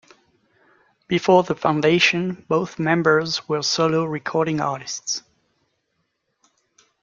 [1.07, 5.21] Before the foundation, both members were solo recording artists.